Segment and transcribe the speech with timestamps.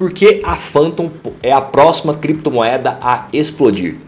[0.00, 1.10] porque a Phantom
[1.42, 3.98] é a próxima criptomoeda a explodir.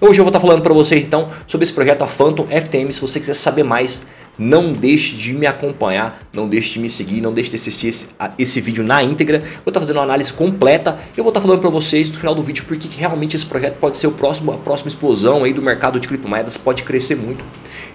[0.00, 2.90] Hoje eu vou estar falando para vocês então sobre esse projeto a Phantom FTM.
[2.90, 4.06] Se você quiser saber mais,
[4.38, 8.14] não deixe de me acompanhar, não deixe de me seguir, não deixe de assistir esse,
[8.38, 9.40] esse vídeo na íntegra.
[9.40, 12.34] Vou estar fazendo uma análise completa e eu vou estar falando para vocês no final
[12.34, 15.60] do vídeo porque realmente esse projeto pode ser o próximo, a próxima explosão aí do
[15.60, 17.44] mercado de criptomoedas, pode crescer muito.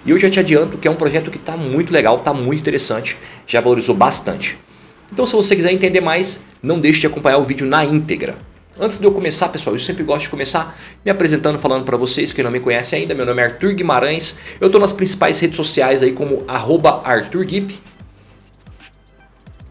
[0.04, 2.60] E eu já te adianto que é um projeto que está muito legal, está muito
[2.60, 3.16] interessante,
[3.48, 4.56] já valorizou bastante.
[5.12, 8.34] Então se você quiser entender mais, não deixe de acompanhar o vídeo na íntegra.
[8.78, 12.32] Antes de eu começar, pessoal, eu sempre gosto de começar me apresentando, falando para vocês
[12.32, 13.14] que não me conhecem ainda.
[13.14, 14.38] Meu nome é Arthur Guimarães.
[14.60, 16.44] Eu estou nas principais redes sociais aí como
[17.04, 17.78] @arthurguip.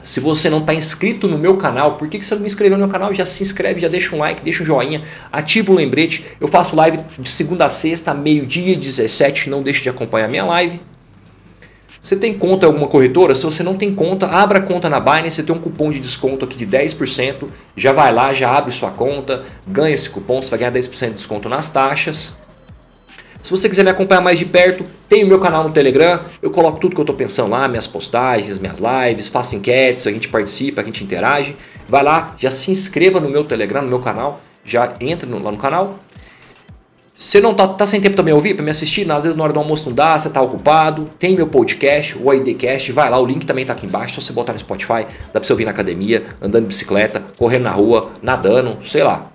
[0.01, 2.77] Se você não está inscrito no meu canal, por que, que você não me inscreveu
[2.77, 3.13] no meu canal?
[3.13, 6.25] Já se inscreve, já deixa um like, deixa um joinha, ativa o lembrete.
[6.39, 9.49] Eu faço live de segunda a sexta, meio-dia 17.
[9.49, 10.79] Não deixe de acompanhar a minha live.
[12.05, 13.33] Você tem conta em alguma corretora?
[13.33, 16.45] Se você não tem conta, abra conta na Binance, você tem um cupom de desconto
[16.45, 20.59] aqui de 10%, já vai lá, já abre sua conta, ganha esse cupom, você vai
[20.59, 22.37] ganhar 10% de desconto nas taxas.
[23.41, 26.51] Se você quiser me acompanhar mais de perto, tem o meu canal no Telegram, eu
[26.51, 30.27] coloco tudo que eu estou pensando lá, minhas postagens, minhas lives, faço enquetes, a gente
[30.27, 31.55] participa, a gente interage.
[31.89, 35.57] Vai lá, já se inscreva no meu Telegram, no meu canal, já entra lá no
[35.57, 35.97] canal,
[37.17, 39.09] você não tá, tá sem tempo também ouvir para me assistir?
[39.09, 41.07] Às vezes na hora do almoço não dá, você tá ocupado.
[41.17, 44.15] Tem meu podcast, o IDcast, vai lá, o link também tá aqui embaixo.
[44.15, 47.63] Só você botar no Spotify, dá para você ouvir na academia, andando de bicicleta, correndo
[47.63, 49.31] na rua, nadando, sei lá.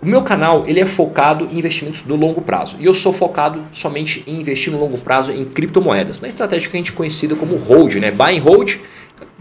[0.00, 3.64] O meu canal ele é focado em investimentos no longo prazo e eu sou focado
[3.72, 7.56] somente em investir no longo prazo em criptomoedas, na estratégia que a gente conhecida como
[7.56, 8.12] hold, né?
[8.12, 8.76] Buy and hold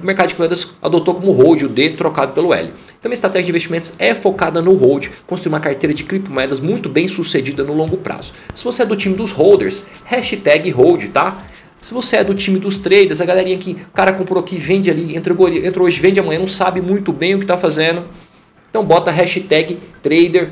[0.01, 2.71] o mercado de criptomoedas adotou como hold o D trocado pelo L.
[3.01, 6.87] Então a estratégia de investimentos é focada no hold, construir uma carteira de criptomoedas muito
[6.87, 8.31] bem sucedida no longo prazo.
[8.53, 11.43] Se você é do time dos holders, hashtag hold, tá?
[11.81, 14.91] Se você é do time dos traders, a galerinha que o cara comprou aqui, vende
[14.91, 18.05] ali, entrou, entrou hoje, vende amanhã, não sabe muito bem o que está fazendo.
[18.69, 20.51] Então bota hashtag trader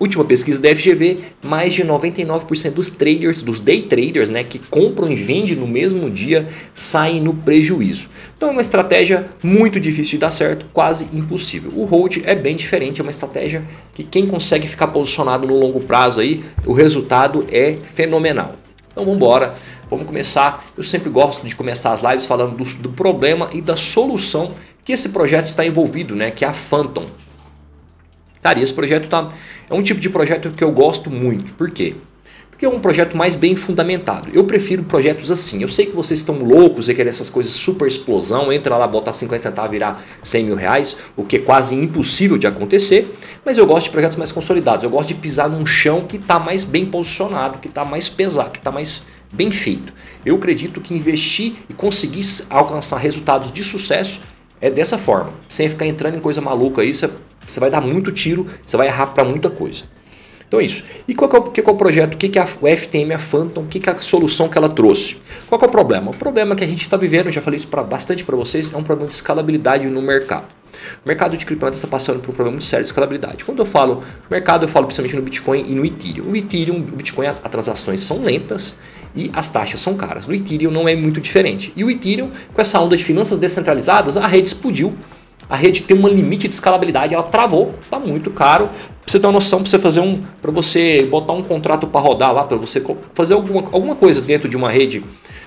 [0.00, 5.12] Última pesquisa da FGV, mais de 99% dos traders, dos day traders, né, que compram
[5.12, 8.08] e vendem no mesmo dia, saem no prejuízo.
[8.34, 11.70] Então é uma estratégia muito difícil de dar certo, quase impossível.
[11.76, 13.62] O hold é bem diferente, é uma estratégia
[13.92, 18.56] que quem consegue ficar posicionado no longo prazo aí, o resultado é fenomenal.
[18.90, 19.54] Então vamos embora,
[19.90, 20.64] vamos começar.
[20.78, 24.92] Eu sempre gosto de começar as lives falando do, do problema e da solução que
[24.92, 27.04] esse projeto está envolvido, né, que é a Phantom.
[28.42, 29.28] Cara, e esse projeto tá,
[29.68, 31.52] é um tipo de projeto que eu gosto muito.
[31.54, 31.94] Por quê?
[32.50, 34.28] Porque é um projeto mais bem fundamentado.
[34.34, 35.62] Eu prefiro projetos assim.
[35.62, 39.14] Eu sei que vocês estão loucos e querem essas coisas super explosão, entra lá, botar
[39.14, 43.14] 50 centavos virar 100 mil reais, o que é quase impossível de acontecer.
[43.44, 44.84] Mas eu gosto de projetos mais consolidados.
[44.84, 48.50] Eu gosto de pisar num chão que está mais bem posicionado, que está mais pesado,
[48.50, 49.92] que está mais bem feito.
[50.24, 54.20] Eu acredito que investir e conseguir alcançar resultados de sucesso
[54.60, 57.08] é dessa forma, sem ficar entrando em coisa maluca aí, você
[57.46, 59.84] você vai dar muito tiro, você vai errar para muita coisa.
[60.50, 60.82] Então é isso.
[61.06, 62.14] E qual é o, que é o projeto?
[62.14, 63.60] O que é a FTM, a Phantom?
[63.60, 65.16] O que é a solução que ela trouxe?
[65.48, 66.10] Qual é o problema?
[66.10, 68.76] O problema que a gente está vivendo, já falei isso pra, bastante para vocês, é
[68.76, 70.46] um problema de escalabilidade no mercado.
[71.04, 73.44] O mercado de criptomoedas está passando por um problema muito sério de escalabilidade.
[73.44, 76.24] Quando eu falo mercado, eu falo principalmente no Bitcoin e no Ethereum.
[76.28, 78.74] O Ethereum, o Bitcoin, as transações são lentas
[79.14, 80.26] e as taxas são caras.
[80.26, 81.72] No Ethereum não é muito diferente.
[81.76, 84.94] E o Ethereum, com essa onda de finanças descentralizadas, a rede explodiu
[85.50, 88.68] a rede tem um limite de escalabilidade, ela travou, tá muito caro.
[88.68, 92.00] Pra você ter uma noção, para você fazer um, para você botar um contrato para
[92.00, 92.80] rodar lá, para você
[93.14, 95.02] fazer alguma, alguma coisa dentro de uma rede,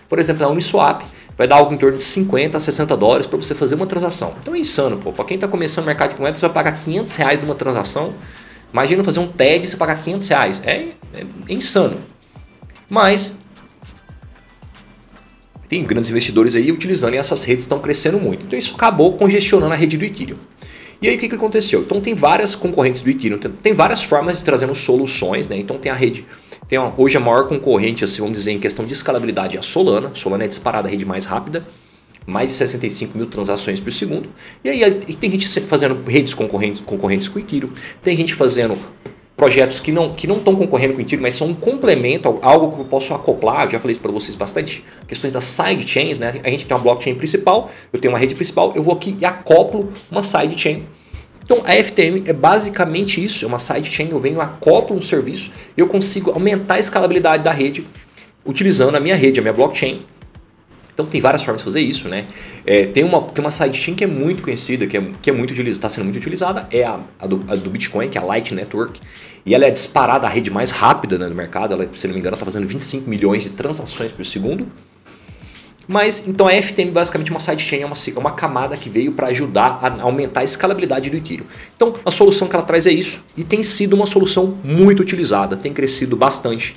[0.10, 1.02] por exemplo, na Uniswap,
[1.38, 4.34] vai dar algo em torno de 50 a 60 dólares para você fazer uma transação.
[4.42, 5.14] Então é insano, pô.
[5.14, 8.14] Para quem está começando no mercado de moedas, você vai pagar 500 reais numa transação.
[8.74, 10.62] Imagina fazer um TED e você pagar 500 reais.
[10.66, 11.98] É, é, é insano.
[12.90, 13.38] Mas
[15.74, 18.46] tem grandes investidores aí utilizando e essas redes estão crescendo muito.
[18.46, 20.38] Então isso acabou congestionando a rede do Ethereum.
[21.02, 21.82] E aí o que, que aconteceu?
[21.82, 25.58] Então tem várias concorrentes do Ethereum, tem várias formas de trazendo soluções, né?
[25.58, 26.26] Então tem a rede,
[26.68, 29.64] tem uma, hoje a maior concorrente, assim, vamos dizer, em questão de escalabilidade é a
[29.64, 30.12] Solana.
[30.14, 31.66] Solana é disparada a rede mais rápida,
[32.28, 34.30] mais de 65 mil transações por segundo.
[34.64, 37.72] E aí tem gente fazendo redes concorrentes, concorrentes com o Ethereum,
[38.04, 38.78] tem gente fazendo
[39.44, 42.74] projetos que não que não estão concorrendo com o Ethereum, mas são um complemento, algo
[42.74, 43.66] que eu posso acoplar.
[43.66, 44.82] Eu já falei isso para vocês bastante.
[45.06, 46.40] Questões das sidechains, né?
[46.46, 49.26] A gente tem uma blockchain principal, eu tenho uma rede principal, eu vou aqui e
[49.26, 50.86] acoplo uma sidechain.
[51.44, 55.82] Então a FTM é basicamente isso, é uma sidechain, eu venho acoplo um serviço e
[55.82, 57.86] eu consigo aumentar a escalabilidade da rede
[58.46, 60.06] utilizando a minha rede, a minha blockchain
[60.94, 62.28] então tem várias formas de fazer isso, né?
[62.66, 65.52] É, tem, uma, tem uma sidechain que é muito conhecida, que é, que é muito
[65.52, 68.24] utilizada, está sendo muito utilizada, é a, a, do, a, do, Bitcoin, que é a
[68.24, 69.02] Light Network.
[69.46, 71.74] E ela é disparada a rede mais rápida né, no mercado.
[71.74, 74.68] Ela, se não me engano, está fazendo 25 milhões de transações por segundo.
[75.86, 79.12] Mas então a FTM basicamente é uma sidechain, é uma, é uma camada que veio
[79.12, 81.46] para ajudar a aumentar a escalabilidade do Ethereum.
[81.76, 85.58] Então a solução que ela traz é isso e tem sido uma solução muito utilizada,
[85.58, 86.74] tem crescido bastante.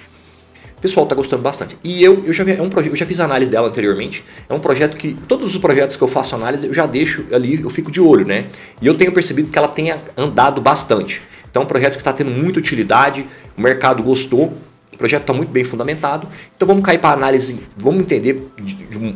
[0.81, 1.77] Pessoal está gostando bastante.
[1.83, 4.25] E eu, eu, já, é um eu já fiz análise dela anteriormente.
[4.49, 7.63] É um projeto que, todos os projetos que eu faço análise, eu já deixo ali,
[7.63, 8.47] eu fico de olho, né?
[8.81, 11.23] E eu tenho percebido que ela tenha andado bastante.
[11.51, 13.27] Então é um projeto que está tendo muita utilidade,
[13.57, 14.53] o mercado gostou,
[14.93, 16.29] o projeto está muito bem fundamentado.
[16.55, 18.47] Então vamos cair para análise, vamos entender,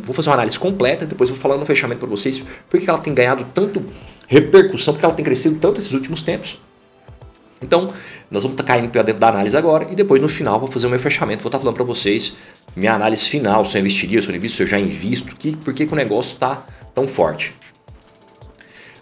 [0.02, 2.98] vou fazer uma análise completa, depois vou falando no fechamento para vocês por que ela
[2.98, 3.82] tem ganhado tanto
[4.26, 6.58] repercussão, porque ela tem crescido tanto esses últimos tempos.
[7.62, 7.88] Então,
[8.30, 10.68] nós vamos estar tá caindo para dentro da análise agora e depois no final vou
[10.70, 12.36] fazer o meu fechamento, vou estar falando para vocês
[12.74, 15.74] minha análise final, se eu investiria, se eu invisto, se eu já invisto, que, por
[15.74, 17.54] que, que o negócio está tão forte.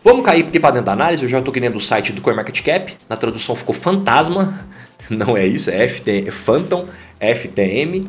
[0.02, 2.96] Vamos cair aqui para dentro da análise, eu já estou querendo o site do CoinMarketCap,
[3.08, 4.66] na tradução ficou fantasma,
[5.10, 6.86] Não é isso, é FT, Phantom
[7.18, 8.08] FTM.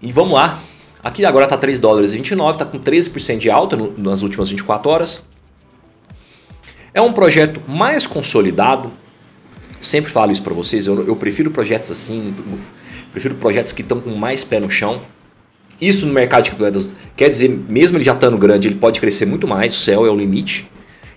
[0.00, 0.58] E vamos lá.
[1.02, 4.48] Aqui agora está 3 dólares e 29, está com 13% de alta no, nas últimas
[4.48, 5.26] 24 horas.
[6.94, 8.92] É um projeto mais consolidado.
[9.80, 12.34] Sempre falo isso para vocês, eu, eu prefiro projetos assim,
[13.10, 15.02] prefiro projetos que estão com mais pé no chão.
[15.80, 19.26] Isso no mercado de criptomoedas quer dizer, mesmo ele já estando grande, ele pode crescer
[19.26, 20.70] muito mais, o céu é o limite.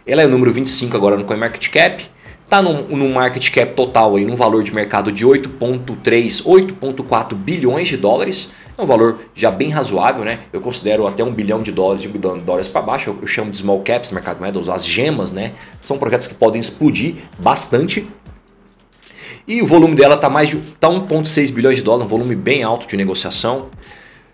[0.08, 2.10] Ela é o número 25 agora no CoinMarketCap.
[2.46, 7.88] Está num, num market cap total, aí, num valor de mercado de 8,3, 8,4 bilhões
[7.88, 8.52] de dólares.
[8.78, 10.42] É um valor já bem razoável, né?
[10.54, 13.10] Eu considero até um bilhão de dólares, de de dólares para baixo.
[13.10, 15.54] Eu, eu, chamo de small caps, mercado moedas, as gemas, né?
[15.82, 18.08] São projetos que podem explodir bastante.
[19.48, 22.62] E o volume dela está mais de tá 1,6 bilhões de dólares, um volume bem
[22.62, 23.70] alto de negociação.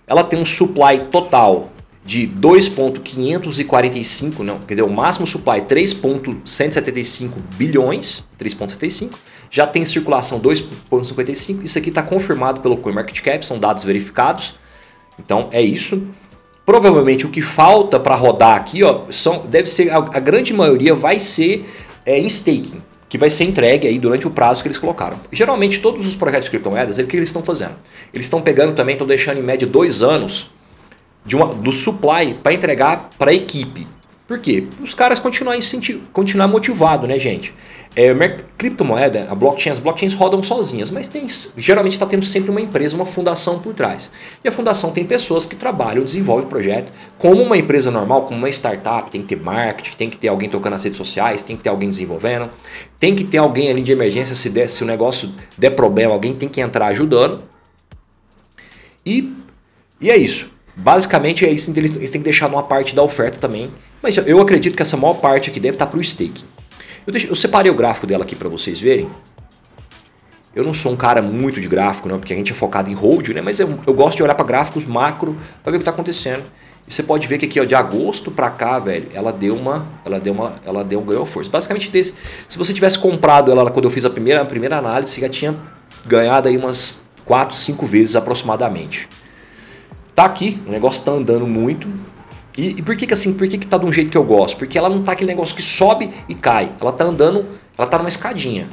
[0.05, 1.69] Ela tem um supply total
[2.03, 9.11] de 2.545, não, quer dizer, o máximo supply 3.175 bilhões, 3.75,
[9.51, 14.55] já tem circulação 2.55, isso aqui está confirmado pelo CoinMarketCap, são dados verificados,
[15.19, 16.07] então é isso.
[16.65, 20.95] Provavelmente o que falta para rodar aqui, ó, são, deve ser, a, a grande maioria
[20.95, 21.69] vai ser
[22.05, 25.19] é, em staking, que vai ser entregue aí durante o prazo que eles colocaram.
[25.31, 27.75] Geralmente todos os projetos de criptomoedas, o que eles estão fazendo?
[28.13, 30.51] Eles estão pegando também, estão deixando em média dois anos
[31.35, 33.87] uma, do supply para entregar para a equipe.
[34.31, 34.65] Por quê?
[34.81, 35.57] Os caras continuar,
[36.13, 37.53] continuar motivado, né, gente?
[37.93, 38.13] É,
[38.57, 41.27] criptomoeda, a blockchain, as blockchains rodam sozinhas, mas tem,
[41.57, 44.09] geralmente está tendo sempre uma empresa, uma fundação por trás.
[44.41, 48.47] E a fundação tem pessoas que trabalham, desenvolvem projeto, como uma empresa normal, como uma
[48.47, 51.63] startup, tem que ter marketing, tem que ter alguém tocando nas redes sociais, tem que
[51.63, 52.49] ter alguém desenvolvendo,
[52.97, 56.33] tem que ter alguém ali de emergência se, der, se o negócio der problema, alguém
[56.33, 57.43] tem que entrar ajudando.
[59.05, 59.35] E,
[59.99, 60.50] e é isso.
[60.81, 63.71] Basicamente é isso, então eles, têm que deixar uma parte da oferta também.
[64.01, 66.43] Mas eu acredito que essa maior parte aqui deve estar para o stake.
[67.05, 69.07] Eu, deixo, eu separei o gráfico dela aqui para vocês verem.
[70.55, 72.93] Eu não sou um cara muito de gráfico, não, porque a gente é focado em
[72.93, 73.41] hold, né?
[73.41, 76.43] Mas eu, eu gosto de olhar para gráficos macro para ver o que está acontecendo.
[76.87, 79.87] E você pode ver que aqui, ó, de agosto para cá, velho, ela deu uma,
[80.03, 81.49] ela deu uma, ela deu um ganhou força.
[81.49, 82.15] Basicamente, desse,
[82.49, 85.55] se você tivesse comprado ela quando eu fiz a primeira, a primeira análise, já tinha
[86.07, 89.07] ganhado aí umas 4, 5 vezes aproximadamente.
[90.15, 91.87] Tá aqui, o negócio tá andando muito.
[92.57, 94.23] E, e, por que, que assim, por que, que tá de um jeito que eu
[94.23, 94.57] gosto?
[94.57, 96.71] Porque ela não tá aquele negócio que sobe e cai.
[96.81, 97.45] Ela tá andando,
[97.77, 98.67] ela tá numa escadinha.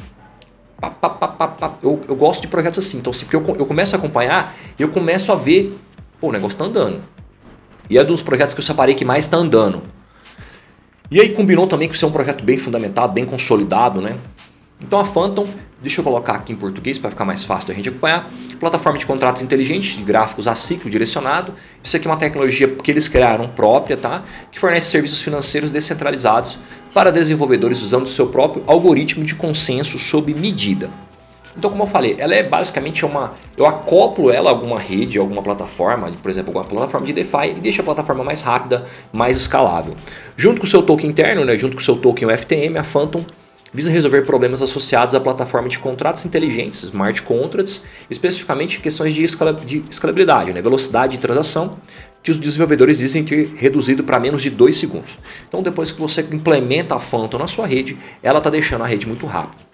[0.81, 2.99] Pá, eu, eu gosto de projetos assim.
[2.99, 5.79] Então, porque eu, eu começo a acompanhar, eu começo a ver,
[6.21, 7.01] pô, o negócio tá andando.
[7.89, 9.83] E é dos projetos que eu separei que mais tá andando.
[11.11, 14.17] E aí combinou também com ser um projeto bem fundamentado, bem consolidado, né?
[14.81, 15.47] Então a Phantom,
[15.81, 18.31] deixa eu colocar aqui em português para ficar mais fácil da gente acompanhar.
[18.59, 21.55] Plataforma de contratos inteligentes, de gráficos a ciclo direcionado.
[21.83, 24.23] Isso aqui é uma tecnologia que eles criaram própria, tá?
[24.51, 26.59] Que fornece serviços financeiros descentralizados
[26.93, 30.91] para desenvolvedores usando o seu próprio algoritmo de consenso sob medida.
[31.57, 33.35] Então, como eu falei, ela é basicamente uma.
[33.57, 37.57] Eu acoplo ela a alguma rede, a alguma plataforma, por exemplo, alguma plataforma de DeFi
[37.57, 39.97] e deixo a plataforma mais rápida, mais escalável.
[40.37, 43.25] Junto com o seu token interno, né, junto com o seu token UFTM, a Phantom
[43.73, 50.53] visa resolver problemas associados à plataforma de contratos inteligentes, smart contracts, especificamente questões de, escalabilidade,
[50.53, 51.77] né, velocidade de transação,
[52.23, 55.19] que os desenvolvedores dizem ter reduzido para menos de 2 segundos.
[55.49, 59.07] Então, depois que você implementa a Phantom na sua rede, ela está deixando a rede
[59.07, 59.69] muito rápida.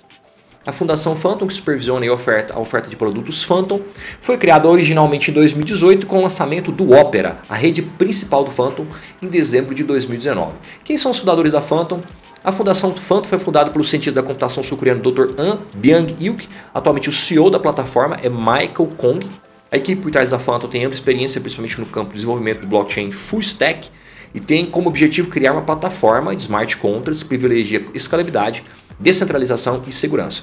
[0.66, 3.82] A Fundação Phantom, que supervisiona oferta, a oferta de produtos Phantom,
[4.18, 8.86] foi criada originalmente em 2018 com o lançamento do Opera, a rede principal do Phantom,
[9.20, 10.52] em dezembro de 2019.
[10.82, 12.02] Quem são os fundadores da Phantom?
[12.44, 15.30] A Fundação Phantom foi fundada pelo cientista da computação sul-coreano Dr.
[15.40, 16.46] An Byung-ilk.
[16.74, 19.26] Atualmente o CEO da plataforma é Michael Kong.
[19.72, 22.66] A equipe por trás da Phantom tem ampla experiência, principalmente no campo de desenvolvimento do
[22.66, 23.88] blockchain full stack,
[24.34, 28.62] e tem como objetivo criar uma plataforma de smart contracts que privilegia escalabilidade,
[29.00, 30.42] descentralização e segurança.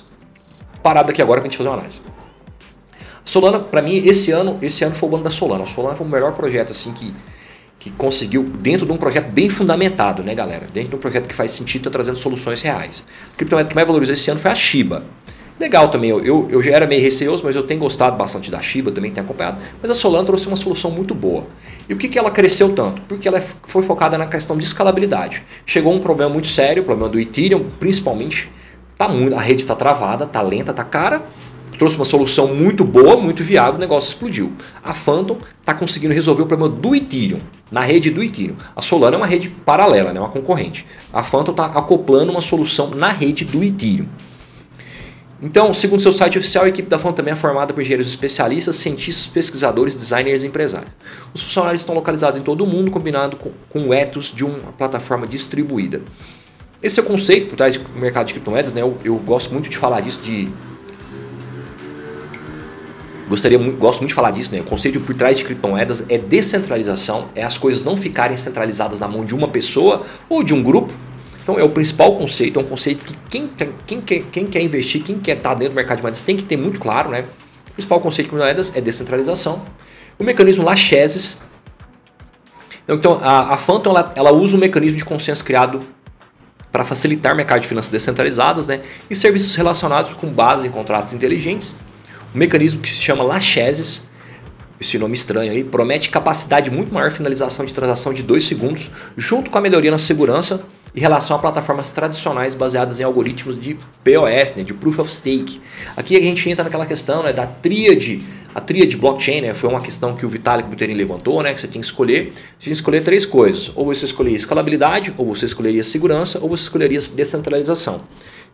[0.82, 2.02] Parada aqui agora para a gente fazer uma análise.
[3.24, 5.66] Solana, para mim, esse ano, esse ano foi o ano da Solana.
[5.66, 7.14] A Solana foi o melhor projeto assim que,
[7.82, 10.68] que conseguiu, dentro de um projeto bem fundamentado, né, galera?
[10.72, 13.04] Dentro de um projeto que faz sentido, está trazendo soluções reais.
[13.34, 15.04] A criptomoeda que mais valorizou esse ano foi a Shiba.
[15.60, 18.92] Legal também, eu, eu, já era meio receoso, mas eu tenho gostado bastante da Shiba,
[18.92, 19.60] também tenho acompanhado.
[19.82, 21.48] Mas a Solana trouxe uma solução muito boa.
[21.90, 23.02] E o que, que ela cresceu tanto?
[23.08, 25.42] Porque ela foi focada na questão de escalabilidade.
[25.66, 28.48] Chegou um problema muito sério, o problema do Ethereum, principalmente.
[28.96, 31.24] Tá muito, a rede está travada, está lenta, está cara.
[31.80, 34.54] Trouxe uma solução muito boa, muito viável, o negócio explodiu.
[34.84, 37.40] A Phantom está conseguindo resolver o problema do Ethereum,
[37.72, 38.56] na rede do Ethereum.
[38.76, 40.86] A Solana é uma rede paralela, né, uma concorrente.
[41.14, 44.08] A Phantom está acoplando uma solução na rede do Ethereum.
[45.44, 48.76] Então, segundo seu site oficial, a equipe da Fonte também é formada por engenheiros especialistas,
[48.76, 50.92] cientistas, pesquisadores, designers e empresários.
[51.34, 54.72] Os funcionários estão localizados em todo o mundo, combinado com, com o ethos de uma
[54.74, 56.00] plataforma distribuída.
[56.84, 58.84] Esse é o conceito por trás do mercado de criptomoedas, né?
[58.84, 60.48] Eu, eu gosto muito de falar disso, de
[63.32, 64.60] gostaria gosto muito de falar disso, né?
[64.60, 69.08] O conceito por trás de criptomoedas é descentralização, é as coisas não ficarem centralizadas na
[69.08, 70.94] mão de uma pessoa ou de um grupo,
[71.42, 73.50] então é o principal conceito, é um conceito que quem,
[73.88, 76.44] quem, quer, quem quer investir, quem quer estar dentro do mercado de moedas tem que
[76.44, 77.26] ter muito claro, né?
[77.70, 79.62] O principal conceito de moedas é descentralização.
[80.20, 81.42] O mecanismo Lachesis.
[82.88, 85.82] Então a, a Phantom ela, ela usa um mecanismo de consenso criado
[86.70, 88.82] para facilitar o mercado de finanças descentralizadas né?
[89.10, 91.76] e serviços relacionados com base em contratos inteligentes.
[92.34, 94.10] Um mecanismo que se chama Lachesis,
[94.80, 99.52] esse nome estranho aí, promete capacidade muito maior finalização de transação de 2 segundos, junto
[99.52, 100.64] com a melhoria na segurança
[100.96, 105.62] em relação a plataformas tradicionais baseadas em algoritmos de POS, né, de Proof of Stake.
[105.96, 108.24] Aqui a gente entra naquela questão né, da tríade,
[108.56, 111.68] a tríade blockchain, né, foi uma questão que o Vitalik Buterin levantou, né, que você
[111.68, 115.46] tem que escolher, você tem que escolher três coisas, ou você escolheria escalabilidade, ou você
[115.46, 118.02] escolheria segurança, ou você escolheria descentralização.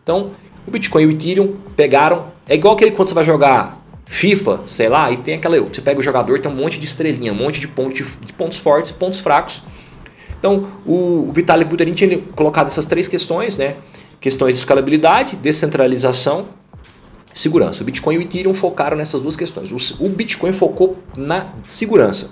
[0.02, 0.32] Então,
[0.68, 4.88] o Bitcoin e o Ethereum pegaram, é igual aquele quando você vai jogar FIFA, sei
[4.88, 7.60] lá, e tem aquela, você pega o jogador, tem um monte de estrelinha, um monte
[7.60, 9.62] de, ponto de, pontos fortes, pontos fracos,
[10.38, 13.74] então, o Vitalik Buterin tinha colocado essas três questões, né?
[14.20, 16.48] Questões de escalabilidade, descentralização,
[17.34, 17.82] segurança.
[17.82, 19.72] O Bitcoin e o Ethereum focaram nessas duas questões.
[20.00, 22.30] O Bitcoin focou na segurança,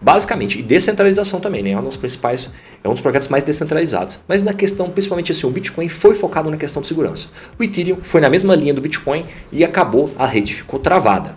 [0.00, 1.70] basicamente, e descentralização também, né?
[1.70, 2.50] É um dos principais,
[2.82, 4.20] é um dos projetos mais descentralizados.
[4.28, 7.28] Mas na questão, principalmente assim, o Bitcoin foi focado na questão de segurança.
[7.58, 11.36] O Ethereum foi na mesma linha do Bitcoin e acabou, a rede ficou travada.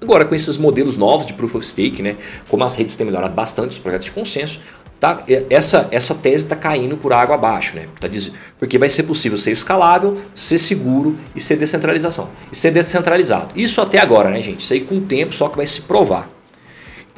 [0.00, 2.16] Agora, com esses modelos novos de Proof of Stake, né,
[2.48, 4.60] como as redes têm melhorado bastante, os projetos de consenso,
[5.00, 7.86] Tá, essa, essa tese está caindo por água abaixo, né?
[8.00, 12.28] Tá dizendo, porque vai ser possível ser escalável, ser seguro e ser descentralização.
[12.50, 13.52] E ser descentralizado.
[13.54, 14.58] Isso até agora, né, gente?
[14.58, 16.28] Isso aí com o tempo só que vai se provar.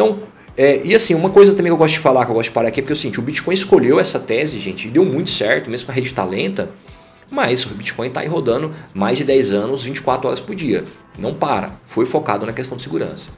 [0.01, 0.19] Então,
[0.57, 2.55] é, e assim, uma coisa também que eu gosto de falar, que eu gosto de
[2.55, 5.71] parar aqui, é porque assim, o Bitcoin escolheu essa tese, gente, e deu muito certo,
[5.71, 6.71] mesmo com a rede está lenta,
[7.31, 10.85] mas o Bitcoin está aí rodando mais de 10 anos, 24 horas por dia.
[11.19, 11.79] Não para.
[11.85, 13.29] Foi focado na questão de segurança.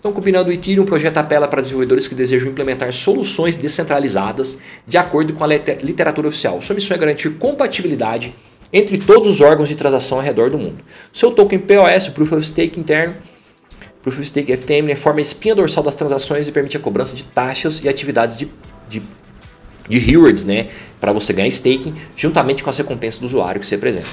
[0.00, 4.96] Então, combinando o Ethereum, o projeto apela para desenvolvedores que desejam implementar soluções descentralizadas de
[4.96, 6.60] acordo com a literatura oficial.
[6.62, 8.34] Sua missão é garantir compatibilidade
[8.72, 10.82] entre todos os órgãos de transação ao redor do mundo.
[11.12, 13.14] Seu token POS, Proof of Stake interno,
[14.06, 17.16] Proof of Stake FTM, né, forma a espinha dorsal das transações e permite a cobrança
[17.16, 18.48] de taxas e atividades de,
[18.88, 19.02] de,
[19.88, 20.68] de rewards, né,
[21.00, 24.06] para você ganhar staking, juntamente com as recompensas do usuário que você apresenta.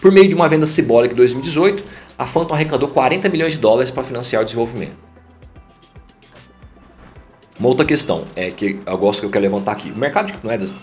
[0.00, 1.84] Por meio de uma venda Symbolic 2018,
[2.18, 4.96] a Phantom arrecadou 40 milhões de dólares para financiar o desenvolvimento.
[7.56, 9.92] Uma outra questão é que eu gosto que eu quero levantar aqui.
[9.92, 10.74] O mercado de criptomoedas,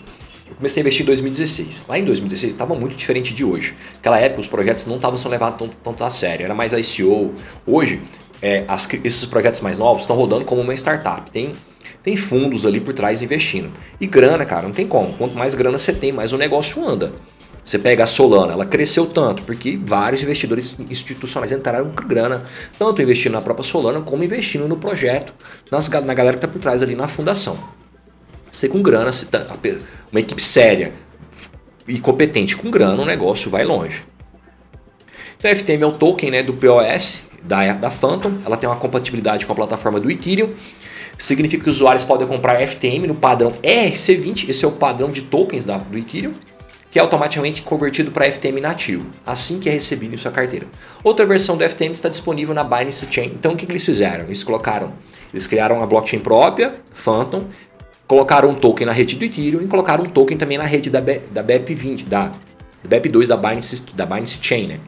[0.48, 1.84] eu comecei a investir em 2016.
[1.88, 3.74] Lá em 2016 estava muito diferente de hoje.
[3.94, 7.32] Naquela época os projetos não estavam sendo levados tanto, tanto a sério, era mais ICO.
[7.66, 8.00] Hoje,
[8.40, 11.30] é, as, esses projetos mais novos estão rodando como uma startup.
[11.30, 11.52] Tem,
[12.02, 13.72] tem fundos ali por trás investindo.
[14.00, 15.12] E grana, cara, não tem como.
[15.14, 17.12] Quanto mais grana você tem, mais o negócio anda.
[17.64, 22.44] Você pega a Solana, ela cresceu tanto porque vários investidores institucionais entraram com grana,
[22.78, 25.34] tanto investindo na própria Solana como investindo no projeto,
[25.68, 27.58] nas, na galera que está por trás ali na fundação.
[28.56, 29.46] Você com grana, você tá,
[30.10, 30.94] uma equipe séria
[31.86, 34.02] e competente com grana, o negócio vai longe.
[35.38, 39.44] Então, FTM é um token né, do POS da, da Phantom, ela tem uma compatibilidade
[39.44, 40.54] com a plataforma do Ethereum.
[41.18, 45.20] Significa que os usuários podem comprar FTM no padrão ERC20, esse é o padrão de
[45.20, 46.32] tokens da, do Ethereum
[46.90, 50.66] que é automaticamente convertido para FTM nativo, assim que é recebido em sua carteira.
[51.04, 53.32] Outra versão do FTM está disponível na Binance Chain.
[53.34, 54.24] Então o que, que eles fizeram?
[54.24, 54.94] Eles colocaram,
[55.30, 57.48] eles criaram uma blockchain própria, Phantom,
[58.06, 61.00] colocaram um token na rede do Ethereum e colocaram um token também na rede da,
[61.00, 62.32] da BEP20, da,
[62.84, 64.80] da BEP2 da Binance, da Binance Chain, né?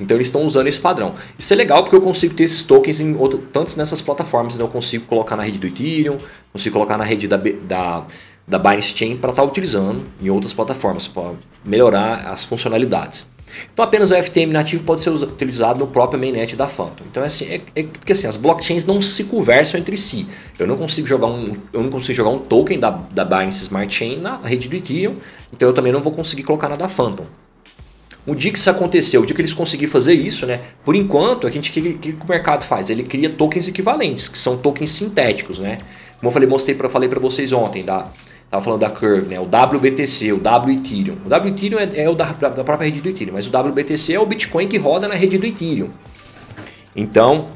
[0.00, 1.14] Então eles estão usando esse padrão.
[1.38, 4.54] Isso é legal porque eu consigo ter esses tokens em outro, tantos nessas plataformas.
[4.54, 6.18] Então eu consigo colocar na rede do Ethereum,
[6.52, 8.04] consigo colocar na rede da, da
[8.46, 11.32] da Binance Chain para estar tá utilizando em outras plataformas para
[11.64, 13.30] melhorar as funcionalidades.
[13.72, 17.04] Então apenas o FTM nativo pode ser utilizado no próprio mainnet da Phantom.
[17.10, 20.26] Então é assim, é, é, porque assim, as blockchains não se conversam entre si.
[20.58, 23.92] Eu não consigo jogar um, eu não consigo jogar um token da, da Binance Smart
[23.92, 25.16] Chain na rede do Ethereum,
[25.54, 27.26] então eu também não vou conseguir colocar na da Phantom.
[28.24, 30.60] O dia que isso aconteceu, o dia que eles conseguirem fazer isso, né?
[30.84, 32.88] Por enquanto, a gente o que, que, o mercado faz?
[32.88, 35.78] Ele cria tokens equivalentes, que são tokens sintéticos, né?
[36.18, 38.04] Como eu falei, mostrei para falei para vocês ontem, da
[38.52, 39.40] Tava falando da Curve, né?
[39.40, 41.16] O WBTC, o W Ethereum.
[41.24, 44.12] O W Ethereum é, é o da, da própria rede do Ethereum, mas o WBTC
[44.12, 45.88] é o Bitcoin que roda na rede do Ethereum.
[46.94, 47.48] Então,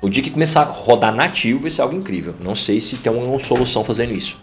[0.00, 2.34] o dia que começar a rodar nativo vai ser algo incrível.
[2.40, 4.40] Não sei se tem uma solução fazendo isso.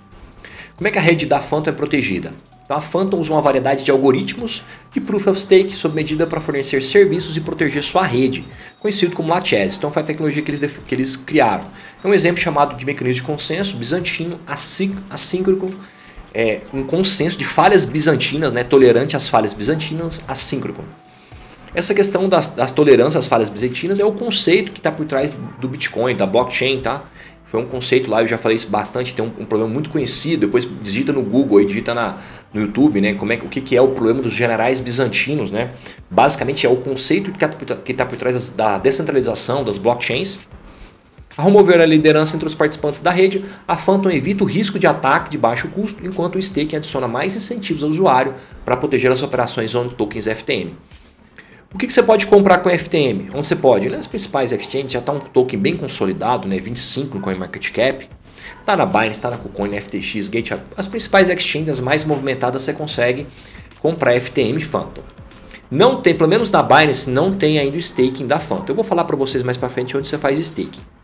[0.76, 2.32] Como é que a rede da Phantom é protegida?
[2.64, 6.40] Então, a Phantom usa uma variedade de algoritmos de Proof of Stake sob medida para
[6.40, 8.46] fornecer serviços e proteger sua rede,
[8.80, 9.78] conhecido como Laches.
[9.78, 11.66] Então foi a tecnologia que eles, que eles criaram.
[12.06, 14.38] É um exemplo chamado de mecanismo de consenso bizantino
[15.10, 15.74] assíncrono,
[16.32, 20.88] é, um consenso de falhas bizantinas, né, tolerante às falhas bizantinas assíncrono.
[21.74, 25.36] Essa questão das, das tolerâncias às falhas bizantinas é o conceito que está por trás
[25.60, 27.04] do Bitcoin, da blockchain, tá?
[27.44, 30.42] Foi um conceito lá, eu já falei isso bastante, tem um, um problema muito conhecido.
[30.42, 32.20] Depois digita no Google digita na,
[32.54, 33.16] no YouTube, né?
[33.16, 35.72] Como é, o que, que é o problema dos generais bizantinos, né?
[36.08, 40.40] Basicamente é o conceito que está tá por trás da descentralização das blockchains.
[41.38, 45.30] Ao a liderança entre os participantes da rede, a Phantom evita o risco de ataque
[45.30, 49.76] de baixo custo, enquanto o staking adiciona mais incentivos ao usuário para proteger as operações
[49.76, 50.74] on tokens FTM.
[51.74, 53.28] O que, que, você pode comprar com FTM?
[53.34, 53.90] Onde você pode?
[53.90, 56.58] Nas principais exchanges já está um token bem consolidado, né?
[56.58, 58.08] 25 no CoinMarketCap.
[58.62, 60.54] Está na Binance, está na KuCoin, FTX, Gate.
[60.78, 63.28] As principais exchanges as mais movimentadas você consegue
[63.82, 65.02] comprar FTM Phantom.
[65.70, 68.68] Não tem, pelo menos na Binance, não tem ainda o staking da Phantom.
[68.70, 70.95] Eu vou falar para vocês mais para frente onde você faz staking.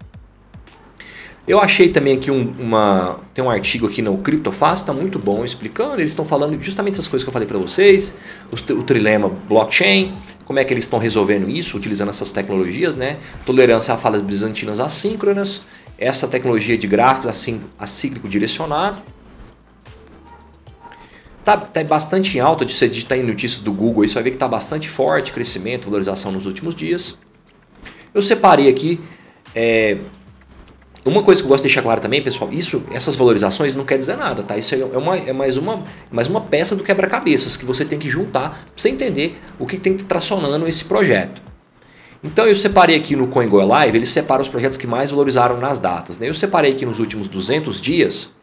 [1.48, 5.44] Eu achei também aqui um, uma, tem um artigo aqui no CryptoFast, está muito bom
[5.44, 6.00] explicando.
[6.00, 8.18] Eles estão falando justamente essas coisas que eu falei para vocês,
[8.52, 10.16] o, o trilema blockchain,
[10.46, 13.18] como é que eles estão resolvendo isso, utilizando essas tecnologias, né?
[13.44, 15.64] Tolerância a falas bizantinas assíncronas,
[15.98, 19.02] essa tecnologia de gráficos assim, acíclico direcionado.
[21.44, 24.30] Tá, tá bastante em alta de você digitar em notícias do Google, você vai ver
[24.30, 27.18] que está bastante forte crescimento, valorização nos últimos dias.
[28.14, 29.00] Eu separei aqui
[29.56, 29.98] é,
[31.04, 33.98] uma coisa que eu gosto de deixar claro também, pessoal, isso, essas valorizações não quer
[33.98, 34.56] dizer nada, tá?
[34.56, 38.08] Isso é, uma, é mais, uma, mais uma peça do quebra-cabeças que você tem que
[38.08, 41.42] juntar para você entender o que tem que tracionando esse projeto.
[42.24, 45.80] Então eu separei aqui no CoinGo Live, ele separa os projetos que mais valorizaram nas
[45.80, 46.20] datas.
[46.20, 46.30] Né?
[46.30, 48.36] Eu separei aqui nos últimos 200 dias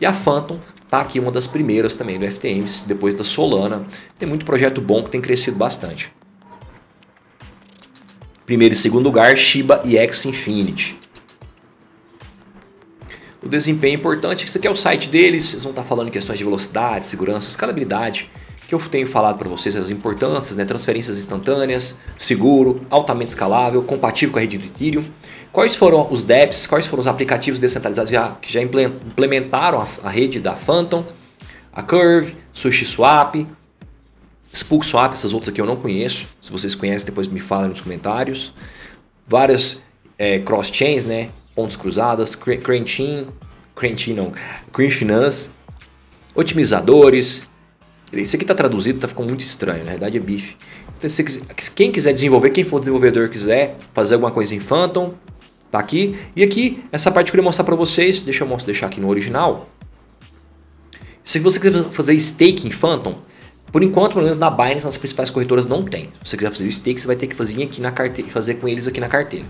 [0.00, 0.58] e a Phantom
[0.88, 3.84] tá aqui uma das primeiras também do FTM, depois da Solana.
[4.18, 6.10] Tem muito projeto bom que tem crescido bastante.
[8.46, 11.05] Primeiro e segundo lugar, Shiba e X Infinity
[13.46, 14.44] o desempenho é importante.
[14.44, 17.48] Esse aqui é o site deles, eles vão estar falando em questões de velocidade, segurança,
[17.48, 18.30] escalabilidade,
[18.68, 20.64] que eu tenho falado para vocês as importâncias, né?
[20.64, 25.04] transferências instantâneas, seguro, altamente escalável, compatível com a rede do Ethereum.
[25.52, 28.10] Quais foram os dApps, quais foram os aplicativos descentralizados
[28.42, 31.06] que já implementaram a, a rede da Phantom,
[31.72, 33.46] a Curve, SushiSwap,
[34.52, 36.26] SpookSwap, essas outras aqui eu não conheço.
[36.42, 38.52] Se vocês conhecem, depois me falem nos comentários.
[39.26, 39.80] Várias
[40.18, 41.30] é, cross-chains, né?
[41.56, 43.26] Pontos cruzadas, Crentin,
[43.74, 44.32] Crentin não,
[44.72, 45.52] Green Finance,
[46.34, 47.48] otimizadores.
[48.12, 50.56] Isso aqui está traduzido, está ficando muito estranho, na verdade é bife.
[50.96, 51.24] Então, se,
[51.74, 55.14] quem quiser desenvolver, quem for desenvolvedor quiser fazer alguma coisa em Phantom,
[55.70, 56.16] tá aqui.
[56.36, 59.00] E aqui, essa parte que eu queria mostrar para vocês, deixa eu mostrar, deixar aqui
[59.00, 59.68] no original.
[61.24, 63.18] Se você quiser fazer stake em Phantom,
[63.72, 66.02] por enquanto, pelo menos na Binance, nas principais corretoras não tem.
[66.22, 68.68] Se você quiser fazer stake, você vai ter que fazer aqui na carteira, fazer com
[68.68, 69.44] eles aqui na carteira.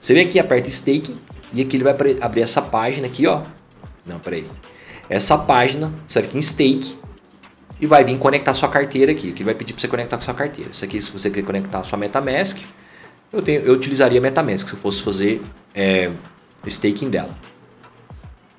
[0.00, 1.14] Você vem aqui, aperta stake
[1.52, 3.42] e aqui ele vai abrir essa página aqui, ó.
[4.04, 4.46] Não, peraí.
[5.08, 6.98] Essa página, você vai aqui em stake
[7.80, 9.32] e vai vir conectar sua carteira aqui.
[9.32, 10.70] Que vai pedir para você conectar com sua carteira.
[10.70, 12.58] Isso aqui, se você quer conectar a sua MetaMask,
[13.32, 15.42] eu, tenho, eu utilizaria MetaMask se eu fosse fazer
[15.74, 16.10] é,
[16.66, 17.36] staking dela.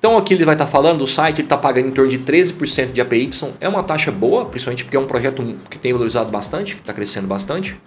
[0.00, 2.18] Então aqui ele vai estar tá falando do site, ele está pagando em torno de
[2.18, 3.30] 13% de APY.
[3.60, 7.26] É uma taxa boa, principalmente porque é um projeto que tem valorizado bastante, está crescendo
[7.26, 7.78] bastante.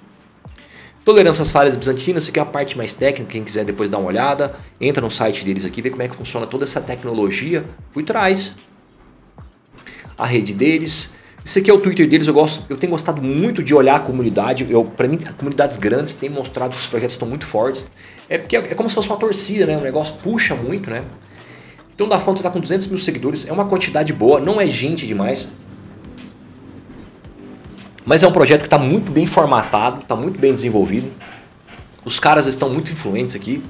[1.03, 3.97] Tolerância às falhas bizantinas, isso aqui é a parte mais técnica, quem quiser depois dar
[3.97, 7.65] uma olhada, entra no site deles aqui, vê como é que funciona toda essa tecnologia
[7.91, 8.55] por trás.
[10.15, 11.13] A rede deles.
[11.43, 13.99] Esse aqui é o Twitter deles, eu, gosto, eu tenho gostado muito de olhar a
[13.99, 14.65] comunidade.
[14.95, 17.89] Para mim, comunidades grandes têm mostrado que os projetos estão muito fortes.
[18.29, 19.75] É porque é como se fosse uma torcida, né?
[19.75, 21.03] O negócio puxa muito, né?
[21.93, 25.05] Então da Fonte está com 200 mil seguidores, é uma quantidade boa, não é gente
[25.05, 25.55] demais.
[28.05, 31.09] Mas é um projeto que está muito bem formatado, está muito bem desenvolvido.
[32.03, 33.63] Os caras estão muito influentes aqui.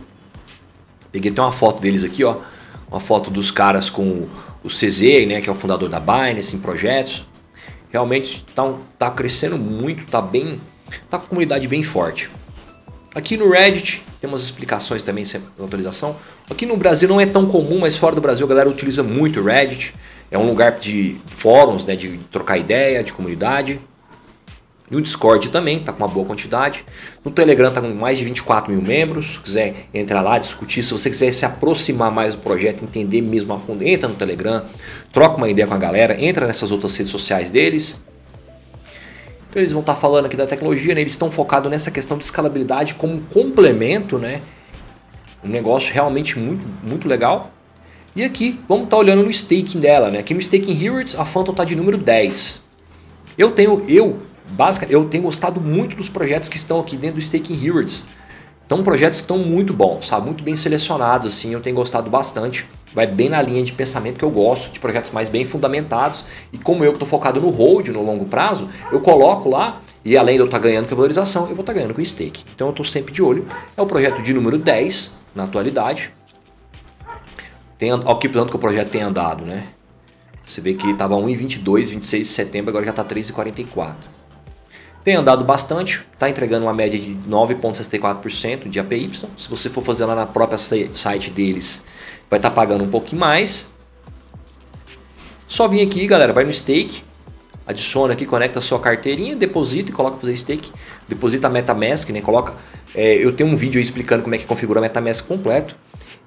[1.12, 2.38] Peguei até uma foto deles aqui, ó.
[2.90, 4.28] Uma foto dos caras com
[4.64, 7.28] o CZ, né, que é o fundador da Binance, em projetos.
[7.92, 10.60] realmente está tá crescendo muito, tá bem,
[11.10, 12.30] tá com a comunidade bem forte.
[13.16, 16.16] Aqui no Reddit tem umas explicações também sem atualização.
[16.50, 19.40] Aqui no Brasil não é tão comum, mas fora do Brasil a galera utiliza muito
[19.40, 19.94] o Reddit.
[20.32, 23.80] É um lugar de fóruns, né, de trocar ideia, de comunidade.
[24.90, 26.84] E o Discord também está com uma boa quantidade.
[27.24, 29.34] No Telegram está com mais de 24 mil membros.
[29.34, 30.84] Se quiser entrar lá, discutir.
[30.84, 34.64] Se você quiser se aproximar mais do projeto, entender mesmo a fundo, entra no Telegram,
[35.12, 38.02] troca uma ideia com a galera, entra nessas outras redes sociais deles.
[39.54, 41.02] Então eles vão estar tá falando aqui da tecnologia, né?
[41.02, 44.42] eles estão focados nessa questão de escalabilidade como complemento, né?
[45.44, 47.52] Um negócio realmente muito, muito legal.
[48.16, 50.18] E aqui, vamos estar tá olhando no staking dela, né?
[50.18, 52.64] Aqui no Staking Heroes, a Phantom está de número 10.
[53.38, 57.22] Eu tenho, eu basicamente, eu tenho gostado muito dos projetos que estão aqui dentro do
[57.22, 58.08] Staking Heroes.
[58.74, 60.26] Então, projetos que estão muito bons, sabe?
[60.26, 62.68] Muito bem selecionados, assim, eu tenho gostado bastante.
[62.92, 66.26] Vai bem na linha de pensamento que eu gosto, de projetos mais bem fundamentados.
[66.52, 70.18] E como eu que estou focado no hold, no longo prazo, eu coloco lá, e
[70.18, 72.02] além de eu estar tá ganhando com a valorização, eu vou estar tá ganhando com
[72.02, 72.46] o stake.
[72.56, 73.46] Então eu estou sempre de olho.
[73.78, 76.12] É o projeto de número 10 na atualidade.
[77.78, 79.68] Tem, ó, que tanto que o projeto tem andado, né?
[80.44, 83.98] Você vê que estava 1,22, 26 de setembro, agora já está 3,44.
[85.04, 89.12] Tem andado bastante, está entregando uma média de 9,64% de APY.
[89.36, 91.86] Se você for fazer lá na própria site deles,
[92.30, 93.72] vai estar tá pagando um pouquinho mais.
[95.46, 97.04] Só vir aqui, galera, vai no stake,
[97.68, 100.72] adiciona aqui, conecta a sua carteirinha, deposita e coloca para fazer stake.
[101.08, 102.22] Deposita a MetaMask, né?
[102.22, 102.54] Coloca.
[102.96, 105.76] É, eu tenho um vídeo explicando como é que configura a MetaMask completo.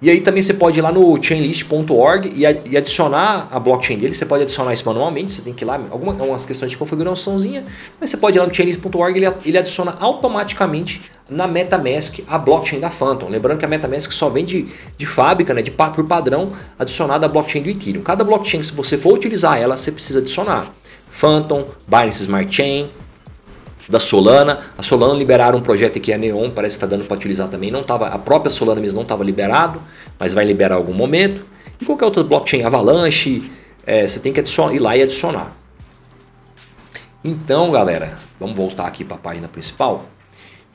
[0.01, 4.15] E aí também você pode ir lá no chainlist.org e, adicionar a blockchain dele.
[4.15, 7.65] Você pode adicionar isso manualmente, você tem que ir lá, algumas questões de configuraçãozinha,
[7.99, 12.79] mas você pode ir lá no chainlist.org ele, ele adiciona automaticamente na MetaMask a blockchain
[12.79, 13.29] da Phantom.
[13.29, 17.29] Lembrando que a MetaMask só vem de, de fábrica, né, de, por padrão, adicionada a
[17.29, 18.03] blockchain do Ethereum.
[18.03, 20.71] Cada blockchain, se você for utilizar ela, você precisa adicionar.
[21.11, 22.91] Phantom, Binance Smart Chain,
[23.89, 24.61] da Solana.
[24.77, 27.71] A Solana liberaram um projeto aqui, a Neon, parece que está dando para utilizar também.
[27.71, 29.81] Não tava, a própria Solana mesmo não estava liberado,
[30.19, 31.45] mas vai liberar algum momento.
[31.81, 33.51] E qualquer outra blockchain, Avalanche,
[33.87, 35.57] é, você tem que adicionar, ir lá e adicionar.
[37.25, 40.07] Então, galera, vamos voltar aqui para a página principal.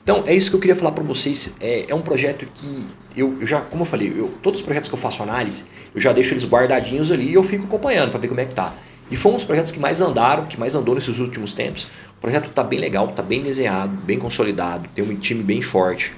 [0.04, 1.56] Então, é isso que eu queria falar para vocês.
[1.60, 4.90] É, é, um projeto que eu, eu, já, como eu falei, eu, todos os projetos
[4.90, 8.20] que eu faço análise, eu já deixo eles guardadinhos ali e eu fico acompanhando para
[8.20, 8.74] ver como é que tá.
[9.12, 11.84] E foi um dos projetos que mais andaram, que mais andou nesses últimos tempos.
[12.18, 16.14] O projeto está bem legal, está bem desenhado, bem consolidado, tem um time bem forte.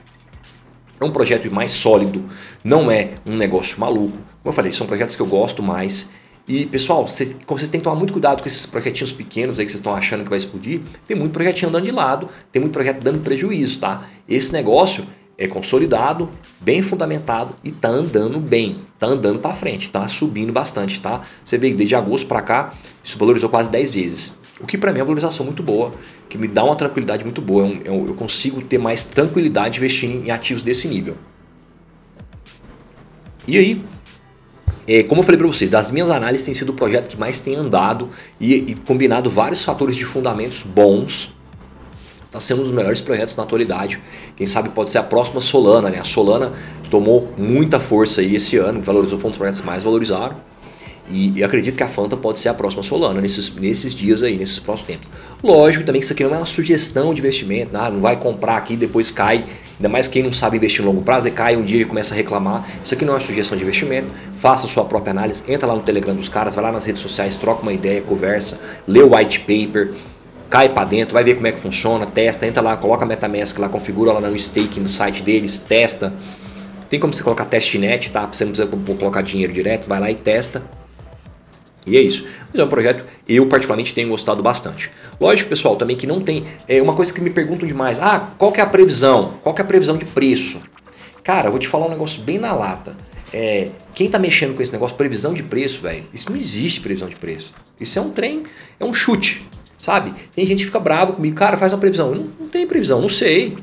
[1.01, 2.23] É um projeto mais sólido,
[2.63, 4.15] não é um negócio maluco.
[4.15, 6.12] Como eu falei, são projetos que eu gosto mais.
[6.47, 9.71] E pessoal, vocês, vocês têm que tomar muito cuidado com esses projetinhos pequenos aí que
[9.71, 10.82] vocês estão achando que vai explodir.
[11.06, 14.06] Tem muito projetinho andando de lado, tem muito projeto dando prejuízo, tá?
[14.29, 15.03] Esse negócio
[15.37, 16.29] é consolidado,
[16.61, 21.21] bem fundamentado e tá andando bem, tá andando para frente, tá subindo bastante, tá?
[21.43, 24.39] Você vê que desde agosto para cá isso valorizou quase 10 vezes.
[24.59, 25.91] O que para mim é uma valorização muito boa,
[26.29, 27.67] que me dá uma tranquilidade muito boa.
[27.83, 31.17] Eu, eu consigo ter mais tranquilidade investindo em ativos desse nível.
[33.47, 33.83] E aí,
[34.87, 37.39] é, como eu falei para vocês, das minhas análises tem sido o projeto que mais
[37.39, 41.35] tem andado e, e combinado vários fatores de fundamentos bons
[42.33, 43.99] Está sendo um dos melhores projetos na atualidade.
[44.35, 45.99] Quem sabe pode ser a próxima Solana, né?
[45.99, 46.51] A Solana
[46.89, 50.35] tomou muita força aí esse ano, valorizou, foi um dos projetos mais valorizados.
[51.07, 54.35] E, e acredito que a Fanta pode ser a próxima Solana nesses, nesses dias aí,
[54.35, 55.09] nesses próximos tempos.
[55.43, 58.57] Lógico também que isso aqui não é uma sugestão de investimento, nada, não vai comprar
[58.57, 59.45] aqui depois cai.
[59.77, 62.15] Ainda mais quem não sabe investir no longo prazo, e cai um dia e começa
[62.15, 62.67] a reclamar.
[62.83, 64.07] Isso aqui não é sugestão de investimento.
[64.37, 67.37] Faça sua própria análise, entra lá no Telegram dos caras, vai lá nas redes sociais,
[67.37, 69.91] troca uma ideia, conversa, lê o white paper
[70.53, 73.57] cai para dentro, vai ver como é que funciona, testa, entra lá, coloca a MetaMask
[73.57, 76.13] lá, configura lá no staking do site deles, testa.
[76.91, 78.29] Tem como você colocar testnet, tá?
[78.31, 80.61] Você não precisa colocar dinheiro direto, vai lá e testa.
[81.87, 82.27] E é isso.
[82.51, 84.91] Mas é um projeto eu particularmente tenho gostado bastante.
[85.19, 86.43] Lógico, pessoal, também que não tem.
[86.67, 87.97] É uma coisa que me perguntam demais.
[87.97, 89.33] Ah, qual que é a previsão?
[89.41, 90.61] Qual que é a previsão de preço?
[91.23, 92.95] Cara, eu vou te falar um negócio bem na lata.
[93.33, 97.09] É, quem tá mexendo com esse negócio, previsão de preço, velho, isso não existe previsão
[97.09, 97.55] de preço.
[97.79, 98.43] Isso é um trem,
[98.79, 99.51] é um chute.
[99.83, 100.13] Sabe?
[100.33, 102.15] Tem gente que fica bravo comigo, cara, faz uma previsão.
[102.15, 103.57] Não, não tem previsão, não sei.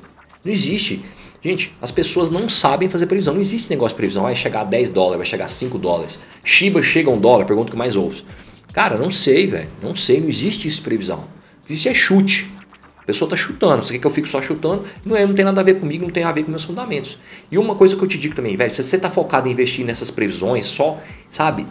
[0.44, 1.02] Não existe.
[1.42, 3.32] Gente, as pessoas não sabem fazer previsão.
[3.32, 4.24] Não existe negócio de previsão.
[4.24, 6.18] Vai chegar a 10 dólares, vai chegar a 5 dólares.
[6.44, 8.26] Shiba chega a 1 dólar, pergunta que mais ouço.
[8.74, 9.70] Cara, não sei, velho.
[9.82, 11.24] Não sei, não existe isso previsão.
[11.66, 12.50] Existe é chute.
[12.98, 13.82] A pessoa tá chutando.
[13.82, 14.86] Você quer que eu fique só chutando?
[15.06, 17.18] Não, é, não tem nada a ver comigo, não tem a ver com meus fundamentos.
[17.50, 19.86] E uma coisa que eu te digo também, velho, se você tá focado em investir
[19.86, 21.66] nessas previsões só, sabe?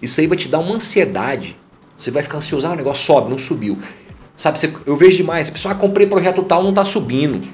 [0.00, 1.54] Isso aí vai te dar uma ansiedade
[2.00, 3.78] você vai ficar ansioso, ah, o negócio sobe, não subiu.
[4.36, 7.46] Sabe, você, eu vejo demais, pessoal, ah, comprei projeto tal, não está subindo.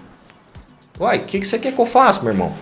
[1.00, 2.54] Uai, o que, que você quer que eu faça, meu irmão?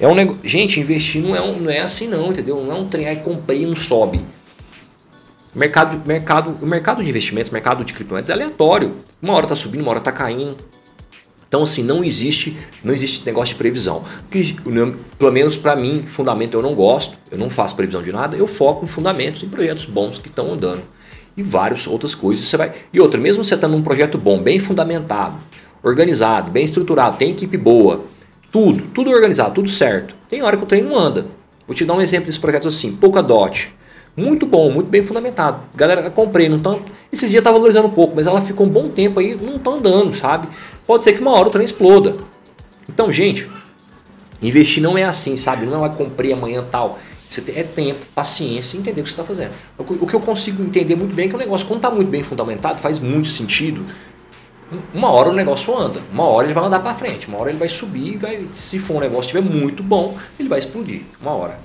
[0.00, 0.40] É um negócio.
[0.42, 2.60] Gente, investir não é, um, não é assim não, entendeu?
[2.64, 4.20] Não é um trem, aí comprei e não sobe.
[5.54, 8.90] Mercado, mercado, o mercado de investimentos, mercado de criptomoedas é aleatório.
[9.22, 10.56] Uma hora está subindo, uma hora está caindo.
[11.46, 14.04] Então assim, não existe, não existe negócio de previsão.
[15.18, 18.46] Pelo menos para mim, fundamento eu não gosto, eu não faço previsão de nada, eu
[18.46, 20.82] foco em fundamentos, em projetos bons que estão andando.
[21.40, 22.70] E várias outras coisas você vai.
[22.92, 25.38] E outra, mesmo você estando num projeto bom, bem fundamentado,
[25.82, 28.04] organizado, bem estruturado, tem equipe boa,
[28.52, 30.14] tudo, tudo organizado, tudo certo.
[30.28, 31.26] Tem hora que o trem não anda.
[31.66, 33.72] Vou te dar um exemplo desses projetos assim, Polkadot.
[34.14, 35.60] Muito bom, muito bem fundamentado.
[35.74, 36.82] Galera, comprei, não tão.
[37.10, 39.70] Esses dias tá valorizando um pouco, mas ela ficou um bom tempo aí, não tá
[39.70, 40.46] andando, sabe?
[40.86, 42.16] Pode ser que uma hora o trem exploda.
[42.86, 43.48] Então, gente,
[44.42, 45.64] investir não é assim, sabe?
[45.64, 46.98] Não é uma comprei amanhã tal.
[47.30, 49.52] Você tem, é tempo, paciência e entender o que você está fazendo.
[49.78, 52.24] O que eu consigo entender muito bem é que o negócio, quando está muito bem
[52.24, 53.86] fundamentado, faz muito sentido.
[54.92, 57.58] Uma hora o negócio anda, uma hora ele vai andar para frente, uma hora ele
[57.58, 61.58] vai subir, vai, se for um negócio estiver muito bom, ele vai explodir, uma hora.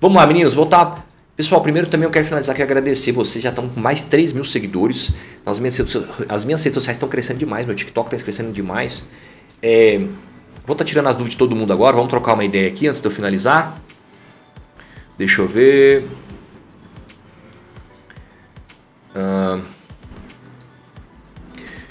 [0.00, 1.06] Vamos lá, meninos, voltar
[1.38, 4.32] Pessoal, primeiro também eu quero finalizar aqui agradecer vocês, já estão com mais de 3
[4.32, 5.12] mil seguidores.
[5.46, 5.96] As minhas, redes,
[6.28, 9.08] as minhas redes sociais estão crescendo demais, meu TikTok está crescendo demais.
[9.62, 9.98] É,
[10.66, 12.88] vou estar tá tirando as dúvidas de todo mundo agora, vamos trocar uma ideia aqui
[12.88, 13.80] antes de eu finalizar.
[15.18, 16.06] Deixa eu ver.
[19.10, 19.60] Uh,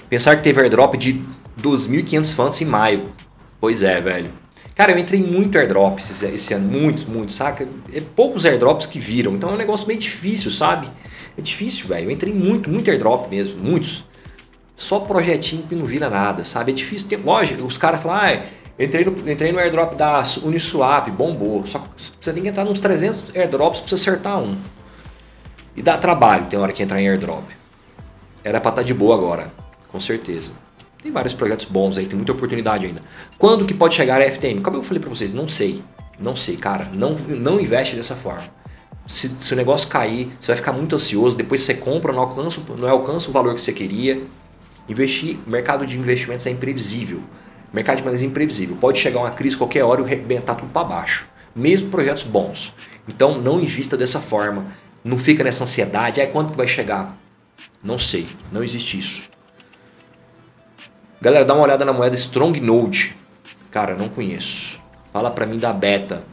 [0.09, 1.21] pensar que teve airdrop de
[1.61, 3.09] 2.500 fãs em maio.
[3.59, 4.31] Pois é, velho.
[4.73, 7.67] Cara, eu entrei muito airdrops esse, esse, ano, muitos, muitos, saca?
[7.91, 10.87] É poucos airdrops que viram, então é um negócio meio difícil, sabe?
[11.35, 12.05] É difícil, velho.
[12.05, 14.05] Eu entrei muito, muito airdrop mesmo, muitos.
[14.75, 16.71] Só projetinho que não vira nada, sabe?
[16.71, 17.09] É difícil.
[17.09, 18.43] Tem, lógico, os caras falam, ah,
[18.79, 21.65] entrei no, entrei no airdrop da Uniswap, bombou.
[21.65, 21.87] Só que
[22.19, 24.57] você tem que entrar nos 300 airdrops pra você acertar um.
[25.75, 27.43] E dá trabalho, tem hora que entrar em airdrop.
[28.43, 29.51] Era pra estar tá de boa agora,
[29.91, 30.51] com certeza.
[31.01, 33.01] Tem vários projetos bons aí, tem muita oportunidade ainda.
[33.37, 34.61] Quando que pode chegar a FTM?
[34.61, 35.83] Como eu falei para vocês, não sei.
[36.19, 36.89] Não sei, cara.
[36.93, 38.43] Não, não investe dessa forma.
[39.07, 42.61] Se, se, o negócio cair, você vai ficar muito ansioso, depois você compra, não alcança,
[42.77, 44.21] não alcança o valor que você queria.
[44.89, 47.21] Investir, mercado de investimentos é imprevisível.
[47.73, 48.77] Mercado de é imprevisível.
[48.77, 51.27] Pode chegar uma crise qualquer hora e arrebentar tudo para baixo.
[51.55, 52.73] Mesmo projetos bons.
[53.07, 54.65] Então não invista dessa forma.
[55.03, 56.21] Não fica nessa ansiedade.
[56.21, 57.17] Ah, quanto que vai chegar?
[57.83, 58.27] Não sei.
[58.51, 59.23] Não existe isso.
[61.19, 63.15] Galera, dá uma olhada na moeda Strong Node.
[63.71, 64.79] Cara, não conheço.
[65.11, 66.23] Fala pra mim da Beta.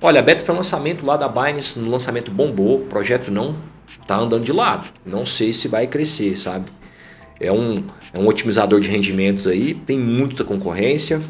[0.00, 3.54] Olha, a Beta foi um lançamento lá da Binance, no lançamento bombou, o projeto não
[4.06, 4.86] tá andando de lado.
[5.04, 6.70] Não sei se vai crescer, sabe?
[7.40, 11.20] É um, é um otimizador de rendimentos aí, tem muita concorrência.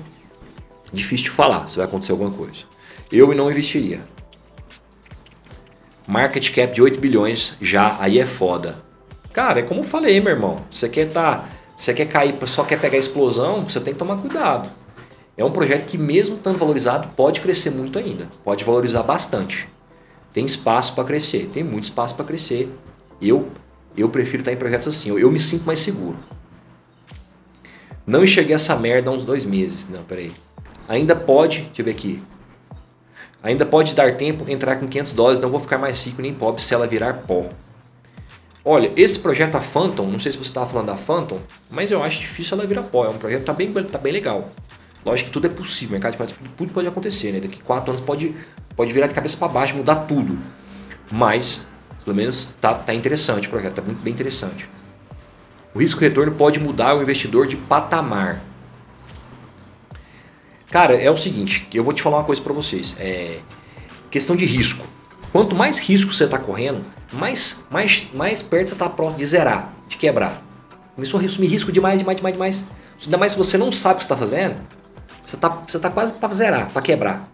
[0.92, 2.64] Difícil de falar se vai acontecer alguma coisa.
[3.12, 4.02] Eu não investiria.
[6.06, 8.74] Market cap de 8 bilhões já, aí é foda.
[9.32, 10.64] Cara, é como eu falei, meu irmão.
[10.68, 11.48] Você quer tá
[11.80, 14.68] você quer cair, só quer pegar explosão, você tem que tomar cuidado.
[15.34, 18.28] É um projeto que, mesmo estando valorizado, pode crescer muito ainda.
[18.44, 19.66] Pode valorizar bastante.
[20.30, 22.70] Tem espaço para crescer, tem muito espaço para crescer.
[23.18, 23.48] Eu,
[24.00, 26.18] eu prefiro estar em projetos assim, eu, eu me sinto mais seguro.
[28.06, 29.88] Não enxerguei essa merda há uns dois meses.
[29.88, 30.32] Não, peraí.
[30.88, 32.22] Ainda pode, deixa eu ver aqui.
[33.42, 36.60] Ainda pode dar tempo entrar com 500 dólares, não vou ficar mais rico nem pobre
[36.60, 37.48] se ela virar pó.
[38.64, 41.38] Olha, esse projeto, a Phantom, não sei se você estava falando da Phantom,
[41.70, 43.06] mas eu acho difícil ela virar pó.
[43.06, 44.50] É um projeto que tá bem, tá bem legal.
[45.04, 47.40] Lógico que tudo é possível, mercado de tudo pode acontecer, né?
[47.40, 48.34] Daqui quatro anos pode,
[48.76, 50.38] pode virar de cabeça para baixo, mudar tudo.
[51.10, 51.66] Mas,
[52.04, 54.68] pelo menos, tá, tá interessante o projeto, tá muito bem interessante.
[55.74, 58.42] O risco retorno pode mudar o investidor de patamar.
[60.70, 62.96] Cara, é o seguinte, eu vou te falar uma coisa para vocês.
[62.98, 63.40] É
[64.10, 64.86] questão de risco.
[65.32, 69.72] Quanto mais risco você está correndo, mais, mais, mais perto você está próximo de zerar,
[69.86, 70.42] de quebrar.
[70.94, 72.66] Começou a assumir risco demais, demais, demais, demais.
[73.04, 74.56] Ainda mais se você não sabe o que está fazendo,
[75.24, 77.24] você está você tá quase para zerar, para quebrar.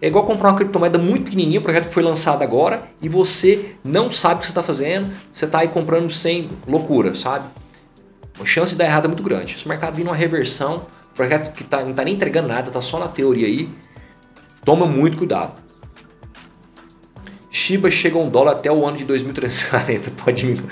[0.00, 3.76] É igual comprar uma criptomoeda muito pequenininha, o projeto que foi lançado agora, e você
[3.82, 7.48] não sabe o que você está fazendo, você está aí comprando sem loucura, sabe?
[8.38, 9.56] A chance de dar errado é muito grande.
[9.56, 12.80] Se o mercado vir numa reversão, projeto que tá, não está nem entregando nada, está
[12.82, 13.68] só na teoria aí,
[14.64, 15.64] toma muito cuidado.
[17.50, 20.10] Shiba chega a um dólar até o ano de 2340.
[20.22, 20.62] Pode.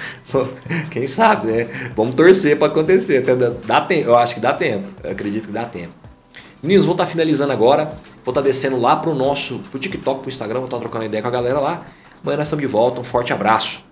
[0.91, 1.69] Quem sabe, né?
[1.97, 3.23] Vamos torcer para acontecer.
[3.23, 4.11] Até dá, tempo.
[4.11, 4.87] Eu acho que dá tempo.
[5.03, 5.95] Eu acredito que dá tempo.
[6.63, 7.97] Meninos, vou estar tá finalizando agora.
[8.25, 10.61] Vou estar tá descendo lá pro nosso pro TikTok, pro Instagram.
[10.61, 11.87] Vou estar tá trocando ideia com a galera lá.
[12.23, 12.99] Amanhã nós estamos de volta.
[13.01, 13.85] Um forte abraço.